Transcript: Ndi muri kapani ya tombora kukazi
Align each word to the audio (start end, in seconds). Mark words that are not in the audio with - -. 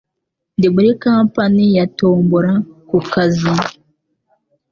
Ndi 0.57 0.67
muri 0.75 0.89
kapani 1.01 1.65
ya 1.77 1.85
tombora 1.97 2.51
kukazi 2.89 3.51